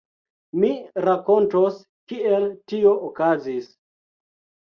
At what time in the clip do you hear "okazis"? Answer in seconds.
3.09-3.67